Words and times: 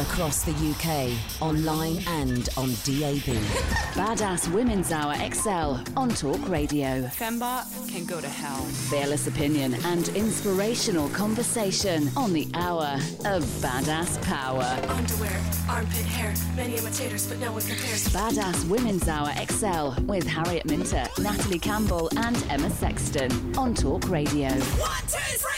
Across 0.00 0.42
the 0.42 0.50
UK, 0.50 1.12
online 1.40 2.02
and 2.08 2.48
on 2.56 2.70
DAB. 2.82 3.36
Badass 3.94 4.52
Women's 4.52 4.90
Hour 4.90 5.14
XL 5.14 5.76
on 5.96 6.08
Talk 6.08 6.48
Radio. 6.48 7.06
Fembot 7.06 7.64
can 7.88 8.04
go 8.04 8.20
to 8.20 8.28
hell. 8.28 8.56
Fearless 8.90 9.28
opinion 9.28 9.74
and 9.84 10.08
inspirational 10.08 11.08
conversation 11.10 12.10
on 12.16 12.32
the 12.32 12.48
hour 12.54 12.96
of 13.24 13.44
Badass 13.62 14.20
Power. 14.22 14.64
Underwear, 14.88 15.40
armpit 15.70 16.04
hair, 16.06 16.34
many 16.56 16.74
imitators, 16.76 17.28
but 17.28 17.38
no 17.38 17.52
one 17.52 17.62
compares. 17.62 18.08
Badass 18.08 18.68
Women's 18.68 19.06
Hour 19.06 19.30
XL 19.46 20.02
with 20.06 20.26
Harriet 20.26 20.66
Minter, 20.66 21.06
Natalie 21.20 21.60
Campbell, 21.60 22.10
and 22.16 22.36
Emma 22.50 22.68
Sexton 22.70 23.30
on 23.56 23.74
Talk 23.74 24.08
Radio. 24.08 24.48
One, 24.48 25.02
two, 25.02 25.38
three, 25.38 25.53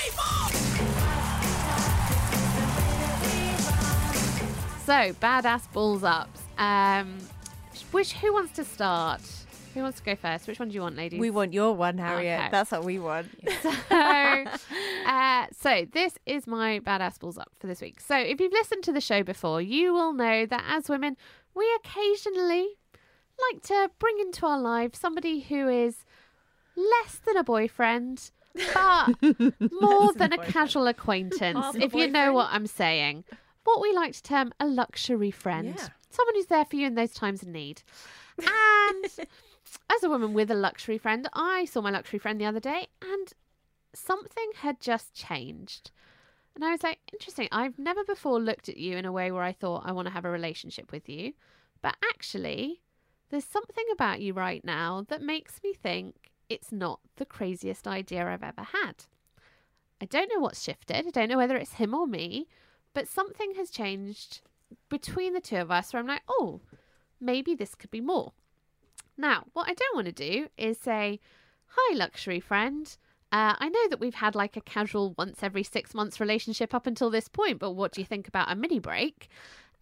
So, 4.86 5.12
badass 5.14 5.72
balls 5.72 6.04
ups. 6.04 6.42
Um, 6.58 7.18
which 7.90 8.12
who 8.12 8.32
wants 8.32 8.52
to 8.52 8.64
start? 8.64 9.20
Who 9.74 9.82
wants 9.82 9.98
to 9.98 10.04
go 10.04 10.14
first? 10.14 10.46
Which 10.46 10.60
one 10.60 10.68
do 10.68 10.76
you 10.76 10.80
want, 10.80 10.94
ladies? 10.94 11.18
We 11.18 11.30
want 11.30 11.52
your 11.52 11.74
one, 11.74 11.98
Harriet. 11.98 12.38
Okay. 12.38 12.48
That's 12.52 12.70
what 12.70 12.84
we 12.84 13.00
want. 13.00 13.26
so, 13.62 14.44
uh, 15.04 15.46
so 15.50 15.86
this 15.92 16.16
is 16.24 16.46
my 16.46 16.78
badass 16.78 17.18
balls 17.18 17.36
up 17.36 17.50
for 17.58 17.66
this 17.66 17.80
week. 17.80 17.98
So, 17.98 18.16
if 18.16 18.40
you've 18.40 18.52
listened 18.52 18.84
to 18.84 18.92
the 18.92 19.00
show 19.00 19.24
before, 19.24 19.60
you 19.60 19.92
will 19.92 20.12
know 20.12 20.46
that 20.46 20.64
as 20.68 20.88
women, 20.88 21.16
we 21.52 21.68
occasionally 21.84 22.68
like 23.50 23.62
to 23.62 23.90
bring 23.98 24.20
into 24.20 24.46
our 24.46 24.60
lives 24.60 25.00
somebody 25.00 25.40
who 25.40 25.68
is 25.68 26.04
less 26.76 27.16
than 27.26 27.36
a 27.36 27.42
boyfriend, 27.42 28.30
but 28.72 29.08
more 29.80 30.12
than 30.12 30.32
a 30.32 30.38
casual 30.38 30.86
acquaintance. 30.86 31.58
Half 31.58 31.74
a 31.74 31.82
if 31.82 31.92
you 31.92 32.06
know 32.06 32.32
what 32.32 32.50
I'm 32.52 32.68
saying, 32.68 33.24
what 33.66 33.80
we 33.82 33.92
like 33.92 34.12
to 34.14 34.22
term 34.22 34.52
a 34.58 34.66
luxury 34.66 35.30
friend, 35.30 35.74
Yeah. 35.76 35.88
someone 36.10 36.34
who's 36.34 36.46
there 36.46 36.64
for 36.64 36.76
you 36.76 36.86
in 36.86 36.94
those 36.94 37.12
times 37.12 37.42
of 37.42 37.48
need. 37.48 37.82
And 38.38 39.04
as 39.94 40.02
a 40.02 40.08
woman 40.08 40.32
with 40.34 40.50
a 40.50 40.54
luxury 40.54 40.98
friend, 40.98 41.28
I 41.34 41.64
saw 41.66 41.80
my 41.82 41.90
luxury 41.90 42.18
friend 42.18 42.40
the 42.40 42.46
other 42.46 42.60
day 42.60 42.86
and 43.02 43.32
something 43.94 44.50
had 44.56 44.80
just 44.80 45.14
changed. 45.14 45.90
And 46.54 46.64
I 46.64 46.70
was 46.70 46.82
like, 46.82 47.00
interesting. 47.12 47.48
I've 47.52 47.78
never 47.78 48.02
before 48.04 48.40
looked 48.40 48.68
at 48.70 48.78
you 48.78 48.96
in 48.96 49.04
a 49.04 49.12
way 49.12 49.30
where 49.30 49.42
I 49.42 49.52
thought 49.52 49.82
I 49.84 49.92
want 49.92 50.06
to 50.08 50.12
have 50.14 50.24
a 50.24 50.30
relationship 50.30 50.90
with 50.90 51.08
you. 51.08 51.34
But 51.82 51.96
actually, 52.12 52.80
there's 53.30 53.44
something 53.44 53.84
about 53.92 54.20
you 54.20 54.32
right 54.32 54.64
now 54.64 55.04
that 55.08 55.20
makes 55.20 55.60
me 55.62 55.74
think 55.74 56.30
it's 56.48 56.72
not 56.72 57.00
the 57.16 57.26
craziest 57.26 57.86
idea 57.86 58.26
I've 58.26 58.42
ever 58.42 58.62
had. 58.62 59.04
I 60.00 60.04
don't 60.06 60.30
know 60.32 60.40
what's 60.40 60.62
shifted. 60.62 61.06
I 61.06 61.10
don't 61.10 61.28
know 61.28 61.36
whether 61.36 61.56
it's 61.56 61.74
him 61.74 61.92
or 61.94 62.06
me, 62.06 62.46
but 62.96 63.06
something 63.06 63.52
has 63.56 63.68
changed 63.68 64.40
between 64.88 65.34
the 65.34 65.40
two 65.40 65.58
of 65.58 65.70
us 65.70 65.92
where 65.92 66.00
I'm 66.00 66.06
like, 66.06 66.22
oh, 66.30 66.62
maybe 67.20 67.54
this 67.54 67.74
could 67.74 67.90
be 67.90 68.00
more. 68.00 68.32
Now, 69.18 69.44
what 69.52 69.68
I 69.68 69.74
don't 69.74 69.94
want 69.94 70.06
to 70.06 70.12
do 70.12 70.48
is 70.56 70.78
say, 70.78 71.20
Hi, 71.66 71.94
luxury 71.94 72.40
friend. 72.40 72.96
Uh, 73.30 73.52
I 73.58 73.68
know 73.68 73.88
that 73.90 74.00
we've 74.00 74.14
had 74.14 74.34
like 74.34 74.56
a 74.56 74.62
casual 74.62 75.12
once 75.18 75.42
every 75.42 75.62
six 75.62 75.92
months 75.92 76.20
relationship 76.20 76.72
up 76.72 76.86
until 76.86 77.10
this 77.10 77.28
point, 77.28 77.58
but 77.58 77.72
what 77.72 77.92
do 77.92 78.00
you 78.00 78.06
think 78.06 78.28
about 78.28 78.50
a 78.50 78.56
mini 78.56 78.78
break? 78.78 79.28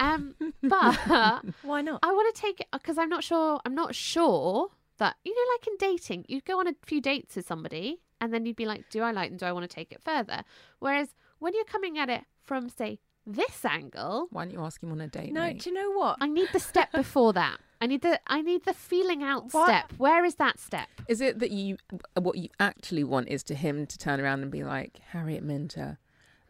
Um, 0.01 0.35
but 0.65 1.45
Why 1.63 1.83
not? 1.83 2.01
I 2.03 2.11
want 2.11 2.35
to 2.35 2.43
take 2.43 2.59
it 2.59 2.67
because 2.73 2.99
I'm 2.99 3.11
not 3.11 3.23
sure. 3.23 3.61
I'm 3.65 3.77
not 3.77 3.95
sure 3.95 4.71
that 4.99 5.15
you 5.25 5.33
know, 5.33 5.53
like 5.55 5.69
in 5.69 5.77
dating, 5.79 6.25
you 6.27 6.41
go 6.41 6.59
on 6.59 6.67
a 6.67 6.75
few 6.85 7.01
dates 7.01 7.37
with 7.37 7.47
somebody, 7.47 8.01
and 8.21 8.35
then 8.35 8.45
you'd 8.45 8.57
be 8.57 8.67
like, 8.67 8.91
"Do 8.91 9.03
I 9.03 9.13
like 9.13 9.31
them? 9.31 9.37
Do 9.37 9.47
I 9.47 9.53
want 9.53 9.71
to 9.71 9.73
take 9.73 9.93
it 9.93 10.03
further?" 10.03 10.43
Whereas 10.81 11.15
when 11.39 11.55
you're 11.55 11.65
coming 11.65 11.97
at 11.97 12.11
it 12.11 12.25
from, 12.45 12.69
say, 12.69 12.99
this 13.27 13.65
angle, 13.65 14.29
Why 14.31 14.45
don't 14.45 14.53
you 14.53 14.61
ask 14.63 14.83
him 14.83 14.93
on 14.93 15.01
a 15.01 15.09
date? 15.09 15.33
No, 15.33 15.43
mate? 15.43 15.61
do 15.61 15.71
you 15.71 15.75
know 15.77 15.93
what? 15.93 16.17
I 16.21 16.27
need 16.29 16.49
the 16.53 16.61
step 16.61 16.93
before 16.93 17.33
that. 17.33 17.59
I 17.81 17.87
need 17.87 18.03
the 18.03 18.21
I 18.27 18.41
need 18.41 18.65
the 18.65 18.73
feeling 18.75 19.23
out 19.23 19.53
What? 19.53 19.67
step. 19.69 19.93
Where 19.99 20.25
is 20.25 20.37
that 20.37 20.59
step? 20.59 20.89
Is 21.09 21.21
it 21.21 21.39
that 21.41 21.51
you 21.51 21.77
what 22.19 22.37
you 22.39 22.49
actually 22.61 23.05
want 23.05 23.29
is 23.29 23.43
to 23.45 23.55
him 23.55 23.87
to 23.87 23.99
turn 23.99 24.21
around 24.21 24.43
and 24.43 24.51
be 24.51 24.65
like 24.65 25.01
Harriet 25.11 25.43
Minter? 25.43 25.99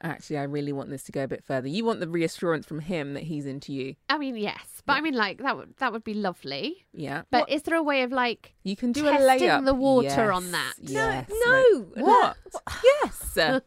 Actually, 0.03 0.37
I 0.37 0.43
really 0.43 0.73
want 0.73 0.91
this 0.91 1.03
to 1.05 1.13
go 1.13 1.25
a 1.25 1.29
bit 1.29 1.43
further. 1.43 1.67
You 1.67 1.83
want 1.85 1.99
the 2.01 2.09
reassurance 2.09 2.67
from 2.67 2.81
him 2.81 3.15
that 3.15 3.23
he's 3.23 3.47
into 3.47 3.73
you. 3.73 3.95
I 4.11 4.19
mean, 4.19 4.37
yes, 4.37 4.83
but 4.85 4.95
I 4.99 5.01
mean, 5.01 5.15
like 5.15 5.39
that 5.39 5.57
would 5.57 5.75
that 5.79 5.93
would 5.93 6.05
be 6.05 6.13
lovely. 6.15 6.85
Yeah, 6.93 7.23
But 7.31 7.49
is 7.49 7.63
there 7.63 7.77
a 7.77 7.83
way 7.83 8.03
of 8.03 8.13
like 8.13 8.55
you 8.65 8.77
can 8.77 8.93
do 8.93 9.07
a 9.09 9.13
testing 9.13 9.49
layup. 9.49 9.65
the 9.65 9.73
water 9.75 10.07
Yes, 10.09 10.19
on 10.31 10.51
that? 10.53 10.75
Yes, 10.79 11.31
no, 11.47 11.87
mate. 11.97 12.05
What? 12.05 12.37
Yes. 12.85 13.39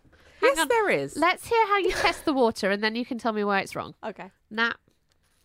yes, 0.47 0.59
on. 0.59 0.67
there 0.67 0.89
is. 0.89 1.15
let's 1.17 1.47
hear 1.47 1.67
how 1.67 1.77
you 1.77 1.91
test 2.05 2.25
the 2.25 2.33
water, 2.33 2.71
and 2.71 2.83
then 2.83 2.95
you 2.95 3.05
can 3.05 3.17
tell 3.17 3.33
me 3.33 3.43
why 3.43 3.61
it's 3.61 3.75
wrong. 3.75 3.95
Okay. 4.03 4.31
Nah, 4.49 4.73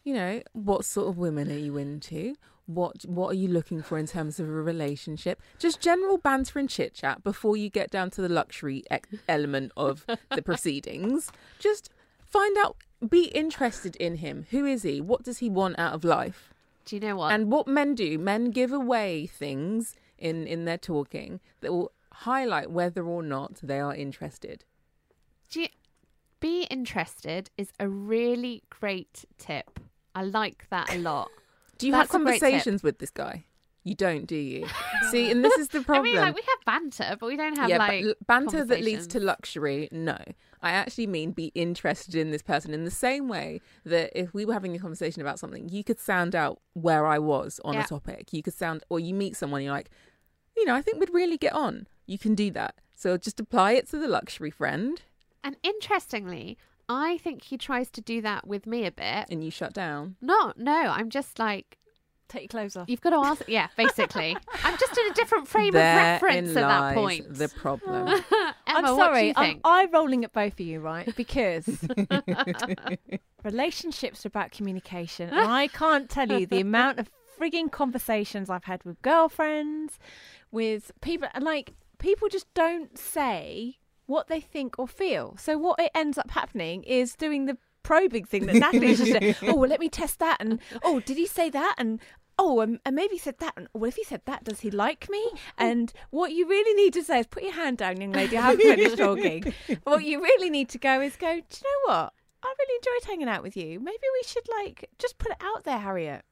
you 0.05 0.15
know, 0.15 0.43
what 0.53 0.85
sort 0.85 1.09
of 1.09 1.19
women 1.19 1.51
are 1.51 1.59
you 1.59 1.77
into? 1.77 2.35
What 2.67 3.03
what 3.07 3.31
are 3.33 3.35
you 3.35 3.49
looking 3.49 3.83
for 3.83 3.99
in 3.99 4.07
terms 4.07 4.39
of 4.41 4.49
a 4.49 4.53
relationship? 4.53 5.41
Just 5.59 5.81
general 5.81 6.17
banter 6.19 6.59
and 6.59 6.69
chit 6.69 6.95
chat 6.95 7.23
before 7.25 7.57
you 7.57 7.69
get 7.69 7.91
down 7.91 8.11
to 8.11 8.23
the 8.23 8.29
luxury 8.29 8.85
e- 8.93 9.19
element 9.29 9.73
of 9.77 10.07
the 10.31 10.43
proceedings. 10.45 11.31
Just 11.59 11.91
find 12.25 12.57
out, 12.59 12.77
be 13.09 13.25
interested 13.27 13.97
in 13.97 14.17
him. 14.17 14.47
Who 14.51 14.65
is 14.65 14.85
he? 14.85 15.01
What 15.01 15.25
does 15.25 15.39
he 15.39 15.51
want 15.51 15.79
out 15.79 15.95
of 15.95 16.05
life? 16.05 16.49
do 16.85 16.97
you 16.97 17.01
know 17.01 17.17
what? 17.17 17.33
And 17.33 17.51
what 17.53 17.69
men 17.69 17.95
do, 17.95 18.19
men 18.19 18.51
give 18.51 18.73
away 18.73 19.27
things 19.27 19.95
in 20.19 20.47
in 20.47 20.65
their 20.65 20.79
talking 20.79 21.41
that 21.61 21.73
will 21.73 21.93
highlight 22.13 22.71
whether 22.71 23.05
or 23.05 23.23
not 23.23 23.57
they 23.63 23.81
are 23.81 23.95
interested. 23.95 24.65
Do 25.53 25.61
you, 25.61 25.69
be 26.41 26.63
interested 26.65 27.51
is 27.59 27.71
a 27.79 27.87
really 27.89 28.63
great 28.71 29.27
tip. 29.39 29.79
I 30.15 30.25
like 30.25 30.67
that 30.71 30.93
a 30.93 30.99
lot. 30.99 31.29
Do 31.79 31.87
you 31.87 31.93
That's 31.93 32.11
have 32.11 32.21
a 32.21 32.25
great 32.25 32.35
tip. 32.35 32.41
conversations 32.43 32.83
with 32.83 32.99
this 32.99 33.11
guy? 33.11 33.45
You 33.85 33.95
don't, 33.97 34.27
do 34.27 34.37
you? 34.37 34.67
See, 35.11 35.31
and 35.31 35.45
this 35.45 35.59
is 35.59 35.69
the 35.69 35.83
problem. 35.83 36.07
I 36.07 36.11
mean, 36.13 36.21
like 36.21 36.35
we 36.37 36.43
have 36.43 36.65
banter, 36.65 37.17
but 37.19 37.27
we 37.27 37.37
don't 37.37 37.57
have 37.57 37.69
yeah, 37.69 37.79
like 37.79 38.05
banter 38.29 38.65
that 38.65 38.81
leads 38.81 39.09
to 39.09 39.19
luxury. 39.19 39.89
No, 39.91 40.17
I 40.63 40.71
actually 40.71 41.09
mean 41.09 41.33
be 41.33 41.47
interested 41.57 42.15
in 42.15 42.31
this 42.31 42.43
person 42.43 42.73
in 42.73 42.85
the 42.85 42.93
same 42.93 43.27
way 43.29 43.61
that 43.85 44.17
if 44.17 44.33
we 44.33 44.45
were 44.45 44.53
having 44.53 44.77
a 44.77 44.79
conversation 44.79 45.21
about 45.21 45.41
something, 45.41 45.69
you 45.69 45.83
could 45.83 45.99
sound 45.99 46.37
out 46.37 46.61
where 46.75 47.05
I 47.07 47.19
was 47.19 47.61
on 47.65 47.75
Yeah. 47.75 47.83
a 47.85 47.87
topic. 47.89 48.33
You 48.33 48.43
could 48.43 48.55
sound, 48.55 48.85
or 48.89 49.01
you 49.01 49.15
meet 49.15 49.37
someone, 49.37 49.63
you're 49.65 49.73
like, 49.73 49.91
you 50.57 50.65
know, 50.65 50.77
I 50.77 50.83
think 50.83 51.01
we'd 51.01 51.13
really 51.13 51.37
get 51.37 51.53
on. 51.53 51.89
You 52.07 52.19
can 52.19 52.37
do 52.37 52.53
that. 52.53 52.77
So 52.95 53.17
just 53.17 53.41
apply 53.41 53.73
it 53.73 53.89
to 53.91 53.99
the 53.99 54.07
luxury 54.07 54.53
friend, 54.53 55.03
And 55.45 55.57
interestingly, 55.63 56.57
I 56.89 57.19
think 57.19 57.45
he 57.45 57.57
tries 57.59 57.91
to 57.93 58.01
do 58.01 58.21
that 58.23 58.47
with 58.47 58.67
me 58.67 58.87
a 58.87 58.91
bit. 58.93 59.27
and 59.31 59.43
you 59.45 59.51
shut 59.51 59.73
down. 59.73 60.17
No, 60.21 60.53
no, 60.57 60.73
I'm 60.73 61.11
just 61.11 61.39
like 61.39 61.79
Take 62.29 62.43
your 62.45 62.49
clothes 62.49 62.77
off. 62.77 62.89
you've 62.89 63.03
got 63.03 63.11
to 63.11 63.17
ask. 63.17 63.43
Yeah, 63.47 63.69
basically, 63.77 64.35
I'm 64.65 64.79
just 64.79 64.97
in 64.97 65.11
a 65.11 65.15
different 65.15 65.49
frame 65.49 65.73
Therein 65.75 66.17
of 66.17 66.23
reference 66.23 66.49
at 66.57 66.67
that 66.67 66.95
point. 66.95 67.35
The 67.35 67.49
problem. 67.49 68.09
Emma, 68.33 68.55
I'm 68.67 68.83
what 68.85 68.91
do 68.91 68.97
sorry. 68.97 69.27
you 69.29 69.33
I'm 69.37 69.45
think? 69.47 69.61
eye 69.65 69.87
rolling 69.93 70.25
at 70.25 70.33
both 70.33 70.55
of 70.55 70.61
you, 70.61 70.81
right? 70.81 71.07
Because 71.17 71.69
relationships 73.45 74.25
are 74.25 74.29
about 74.29 74.51
communication, 74.51 75.29
and 75.31 75.51
I 75.51 75.67
can't 75.69 76.09
tell 76.09 76.31
you 76.33 76.47
the 76.47 76.61
amount 76.61 76.99
of 76.99 77.11
frigging 77.39 77.71
conversations 77.71 78.49
I've 78.49 78.65
had 78.65 78.83
with 78.85 79.01
girlfriends, 79.03 79.99
with 80.51 80.93
people, 81.01 81.29
and 81.35 81.45
like 81.45 81.75
people 81.99 82.29
just 82.29 82.53
don't 82.55 82.97
say 82.99 83.79
what 84.13 84.29
they 84.29 84.41
think 84.41 84.79
or 84.79 84.87
feel. 84.87 85.35
So 85.39 85.59
what 85.59 85.81
it 85.81 85.91
ends 85.95 86.19
up 86.19 86.31
happening 86.31 86.85
is 86.85 87.17
doing 87.17 87.47
the 87.47 87.57
probing 87.83 88.25
thing 88.25 88.47
that 88.47 88.55
Natalie's 88.55 88.99
just 88.99 89.13
said. 89.13 89.37
Oh, 89.43 89.57
well, 89.57 89.71
let 89.71 89.81
me 89.81 89.89
test 89.89 90.19
that. 90.21 90.37
And 90.41 90.61
oh, 90.85 91.01
did 91.01 91.17
he 91.17 91.27
say 91.27 91.51
that? 91.51 91.75
And 91.79 92.01
oh, 92.39 92.61
and, 92.61 92.79
and 92.85 92.95
maybe 92.95 93.15
he 93.15 93.19
said 93.19 93.39
that. 93.39 93.55
And 93.57 93.69
well, 93.73 93.89
if 93.89 93.97
he 93.97 94.05
said 94.05 94.23
that, 94.27 94.45
does 94.45 94.61
he 94.61 94.71
like 94.71 95.09
me? 95.09 95.31
And 95.59 95.93
what 96.11 96.33
you 96.33 96.47
really 96.49 96.75
need 96.75 96.93
to 96.95 97.03
say 97.03 97.21
is 97.21 97.27
put 97.27 97.43
your 97.43 97.55
hand 97.55 97.79
down, 97.79 98.01
young 98.01 98.13
lady. 98.13 98.37
I 98.37 98.43
haven't 98.43 98.61
finished 98.61 98.99
talking. 98.99 99.55
what 99.85 100.05
you 100.05 100.23
really 100.23 100.51
need 100.51 100.69
to 100.71 100.79
go 100.79 101.01
is 101.01 101.17
go. 101.17 101.33
Do 101.33 101.37
you 101.37 101.89
know 101.89 101.95
what? 101.95 102.13
I 102.45 102.55
really 102.59 102.77
enjoyed 102.77 103.09
hanging 103.09 103.29
out 103.29 103.43
with 103.43 103.57
you. 103.57 103.81
Maybe 103.81 103.99
we 104.13 104.23
should 104.27 104.47
like 104.61 104.91
just 104.99 105.19
put 105.19 105.33
it 105.33 105.39
out 105.41 105.65
there, 105.65 105.79
Harriet. 105.79 106.25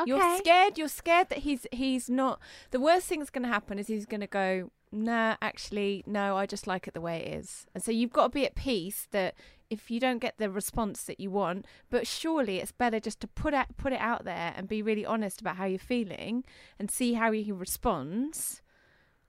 Okay. 0.00 0.08
You're 0.08 0.38
scared. 0.38 0.78
You're 0.78 0.88
scared 0.88 1.28
that 1.28 1.38
he's 1.38 1.66
he's 1.72 2.08
not. 2.08 2.40
The 2.70 2.80
worst 2.80 3.06
thing 3.06 3.18
that's 3.18 3.30
going 3.30 3.42
to 3.42 3.48
happen 3.48 3.78
is 3.78 3.86
he's 3.88 4.06
going 4.06 4.20
to 4.20 4.26
go. 4.26 4.70
Nah, 4.92 5.36
actually, 5.40 6.04
no. 6.06 6.36
I 6.36 6.44
just 6.44 6.66
like 6.66 6.86
it 6.86 6.94
the 6.94 7.00
way 7.00 7.24
it 7.24 7.34
is. 7.34 7.66
And 7.74 7.82
so 7.82 7.90
you've 7.90 8.12
got 8.12 8.24
to 8.24 8.28
be 8.28 8.44
at 8.44 8.54
peace 8.54 9.08
that 9.10 9.34
if 9.70 9.90
you 9.90 9.98
don't 9.98 10.18
get 10.18 10.36
the 10.36 10.50
response 10.50 11.02
that 11.04 11.18
you 11.18 11.30
want, 11.30 11.66
but 11.88 12.06
surely 12.06 12.58
it's 12.58 12.72
better 12.72 13.00
just 13.00 13.20
to 13.20 13.26
put 13.26 13.54
it 13.54 13.66
put 13.78 13.94
it 13.94 14.00
out 14.00 14.24
there 14.24 14.52
and 14.54 14.68
be 14.68 14.82
really 14.82 15.06
honest 15.06 15.40
about 15.40 15.56
how 15.56 15.64
you're 15.64 15.78
feeling 15.78 16.44
and 16.78 16.90
see 16.90 17.14
how 17.14 17.32
he 17.32 17.50
responds, 17.50 18.60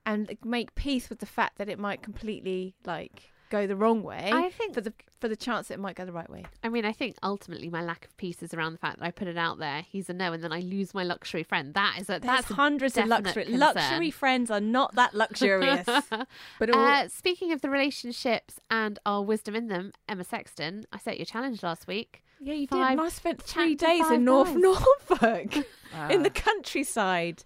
and 0.04 0.36
make 0.44 0.74
peace 0.74 1.08
with 1.08 1.20
the 1.20 1.26
fact 1.26 1.56
that 1.56 1.70
it 1.70 1.78
might 1.78 2.02
completely 2.02 2.74
like 2.84 3.30
go 3.50 3.66
the 3.66 3.76
wrong 3.76 4.02
way. 4.02 4.30
I 4.32 4.50
think- 4.50 4.74
for 4.74 4.80
the 4.80 4.92
for 5.20 5.28
the 5.28 5.36
chance 5.36 5.68
that 5.68 5.74
it 5.74 5.80
might 5.80 5.96
go 5.96 6.04
the 6.04 6.12
right 6.12 6.28
way. 6.28 6.44
I 6.62 6.68
mean, 6.68 6.84
I 6.84 6.92
think 6.92 7.16
ultimately 7.22 7.70
my 7.70 7.80
lack 7.82 8.04
of 8.04 8.14
peace 8.18 8.42
is 8.42 8.52
around 8.52 8.72
the 8.74 8.78
fact 8.78 8.98
that 8.98 9.06
I 9.06 9.10
put 9.10 9.26
it 9.26 9.38
out 9.38 9.58
there. 9.58 9.80
He's 9.88 10.10
a 10.10 10.12
no, 10.12 10.34
and 10.34 10.44
then 10.44 10.52
I 10.52 10.60
lose 10.60 10.92
my 10.92 11.02
luxury 11.02 11.42
friend. 11.42 11.72
That 11.72 11.96
is 11.98 12.10
a 12.10 12.18
There's 12.18 12.22
that's 12.22 12.50
a 12.50 12.54
hundreds 12.54 12.98
of 12.98 13.06
luxury 13.06 13.44
concern. 13.44 13.60
luxury 13.60 14.10
friends 14.10 14.50
are 14.50 14.60
not 14.60 14.94
that 14.96 15.14
luxurious. 15.14 15.86
But 16.58 16.70
all, 16.70 16.84
Uh, 16.84 17.08
speaking 17.08 17.52
of 17.52 17.62
the 17.62 17.70
relationships 17.70 18.60
and 18.70 18.98
our 19.06 19.22
wisdom 19.22 19.54
in 19.54 19.68
them, 19.68 19.92
Emma 20.08 20.24
Sexton, 20.24 20.84
I 20.92 20.98
set 20.98 21.16
you 21.16 21.22
a 21.22 21.26
challenge 21.26 21.62
last 21.62 21.86
week. 21.86 22.22
Yeah, 22.40 22.52
you 22.54 22.66
Five- 22.66 22.88
did. 22.90 22.98
And 22.98 23.00
I 23.00 23.08
spent 23.08 23.40
three 23.42 23.74
days 23.74 24.02
five 24.02 24.12
in 24.12 24.24
North 24.24 24.48
guys. 24.48 24.56
Norfolk, 24.58 25.56
in 26.10 26.22
the 26.22 26.30
Ah. 26.30 26.32
countryside. 26.34 27.44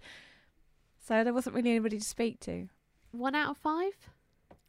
So 1.06 1.23
there 1.23 1.33
wasn't 1.33 1.55
really 1.55 1.71
anybody 1.71 1.99
to 1.99 2.05
speak 2.05 2.41
to. 2.41 2.69
One 3.12 3.35
out 3.37 3.50
of 3.50 3.56
five. 3.59 3.93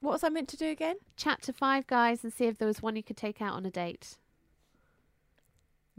What 0.02 0.14
was 0.14 0.24
I 0.24 0.30
meant 0.30 0.48
to 0.50 0.58
do 0.58 0.70
again? 0.70 0.96
Chat 1.18 1.42
to 1.44 1.54
five 1.54 1.86
guys 1.86 2.24
and 2.24 2.32
see 2.32 2.46
if 2.46 2.58
there 2.58 2.68
was 2.68 2.82
one 2.82 2.96
you 2.96 3.04
could 3.04 3.18
take 3.18 3.42
out 3.42 3.54
on 3.54 3.66
a 3.66 3.70
date. 3.70 4.18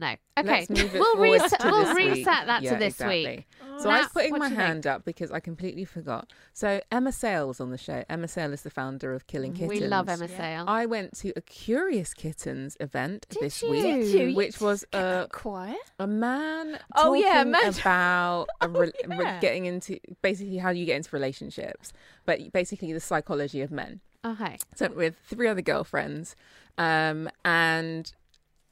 No. 0.01 0.15
Okay. 0.39 0.49
Let's 0.67 0.71
move 0.71 0.95
it 0.95 0.99
we'll 0.99 1.17
reset. 1.19 1.61
to 1.61 1.67
We'll 1.69 1.85
this 1.85 1.95
week. 1.95 2.11
reset 2.15 2.47
that 2.47 2.63
Yeah, 2.63 2.73
to 2.73 2.79
this 2.79 2.95
exactly. 2.95 3.27
week. 3.27 3.47
So 3.81 3.89
I 3.91 4.01
was 4.01 4.09
putting 4.09 4.33
my 4.33 4.39
do 4.39 4.45
you 4.45 4.49
think? 4.57 4.61
hand 4.61 4.87
up 4.87 5.05
because 5.05 5.31
I 5.31 5.41
completely 5.41 5.85
forgot. 5.85 6.33
So 6.55 6.81
Emma 6.91 7.13
Sayle 7.13 7.49
was 7.49 7.61
on 7.61 7.71
the 7.71 7.79
show. 7.79 8.03
Emma 8.11 8.27
Sayle 8.29 8.53
is 8.53 8.63
the 8.63 8.71
founder 8.71 9.15
of 9.15 9.27
Killing 9.27 9.53
Kittens. 9.53 9.69
We 9.81 9.87
love 9.87 10.09
Emma 10.09 10.27
Yeah. 10.27 10.37
Sayle. 10.37 10.65
I 10.69 10.87
went 10.87 11.17
to 11.19 11.33
a 11.37 11.41
Curious 11.43 12.13
Kittens 12.15 12.77
event 12.81 13.27
Did 13.31 13.43
this 13.43 13.63
you? 13.63 13.71
week, 13.71 13.83
Did 13.83 14.07
you? 14.07 14.27
You 14.29 14.37
which 14.37 14.61
was 14.61 14.85
a, 14.95 15.29
quiet. 15.31 15.77
a 15.99 16.07
man 16.07 16.79
Oh, 16.97 17.05
talking 17.09 17.23
yeah, 17.23 17.45
man- 17.45 17.69
about 17.81 18.47
a 18.63 18.69
re- 18.69 18.93
Oh, 19.05 19.09
re- 19.17 19.25
yeah. 19.25 19.41
getting 19.41 19.67
into 19.67 19.99
basically 20.23 20.57
how 20.59 20.71
you 20.71 20.85
get 20.87 20.97
into 20.97 21.11
relationships, 21.15 21.93
but 22.27 22.53
basically 22.53 22.93
the 22.93 23.01
psychology 23.01 23.61
of 23.63 23.71
men. 23.71 24.01
okay. 24.25 24.57
So 24.75 24.89
with 24.91 25.17
three 25.27 25.49
other 25.49 25.63
girlfriends, 25.63 26.37
um, 26.79 27.29
and 27.45 28.13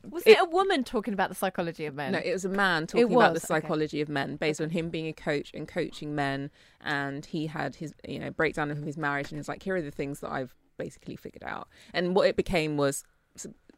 Was 0.09 0.23
It- 0.27 0.31
it, 0.31 0.39
a 0.41 0.45
woman 0.45 0.85
talking 0.85 1.13
about 1.13 1.29
the 1.29 1.35
psychology 1.35 1.85
of 1.87 1.95
men? 1.95 2.13
No, 2.13 2.19
it 2.19 2.33
was 2.33 2.45
a 2.45 2.49
man 2.49 2.87
talking 2.87 3.05
about 3.13 3.29
the 3.29 3.35
was, 3.35 3.45
okay. 3.45 3.61
psychology 3.61 4.01
of 4.01 4.09
men 4.09 4.37
based 4.37 4.61
on 4.61 4.71
him 4.71 4.91
being 4.91 5.07
a 5.07 5.13
coach 5.13 5.51
and 5.55 5.67
coaching 5.67 6.15
men. 6.15 6.51
And 6.81 7.27
he 7.27 7.47
had 7.47 7.77
his, 7.77 7.95
you 8.07 8.19
know, 8.19 8.31
breakdown 8.31 8.71
of 8.71 8.79
his 8.79 8.97
marriage 8.97 9.31
and 9.31 9.39
he's 9.39 9.49
like, 9.49 9.63
here 9.63 9.75
are 9.77 9.83
the 9.83 9.91
things 9.91 10.21
that 10.21 10.31
I've 10.31 10.55
basically 10.77 11.17
figured 11.17 11.43
out. 11.43 11.69
And 11.93 12.15
what 12.15 12.29
it 12.29 12.37
became 12.37 12.77
was, 12.77 13.05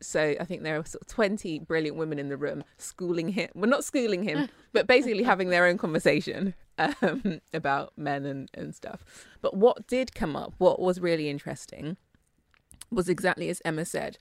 so 0.03 0.35
I 0.39 0.45
think 0.45 0.63
there 0.63 0.79
were 0.79 0.85
sort 0.85 1.03
of 1.03 1.09
20 1.09 1.61
brilliant 1.61 1.97
women 1.97 2.19
in 2.19 2.29
the 2.29 2.37
room 2.37 2.65
schooling 2.79 3.31
him, 3.31 3.49
well, 3.55 3.71
not 3.71 3.85
schooling 3.85 4.23
him, 4.23 4.49
but 4.73 4.87
basically 4.87 5.23
having 5.23 5.49
their 5.49 5.67
own 5.67 5.79
conversation 5.79 6.55
um, 6.79 7.41
about 7.55 7.93
men 7.97 8.27
and, 8.27 8.51
and 8.55 8.75
stuff. 8.75 9.05
But 9.41 9.57
what 9.57 9.87
did 9.87 10.15
come 10.15 10.37
up, 10.37 10.55
what 10.59 10.81
was 10.81 11.01
really 11.01 11.29
interesting, 11.31 11.97
was 12.91 13.09
exactly 13.09 13.49
as 13.49 13.63
Emma 13.65 13.85
said 13.85 14.19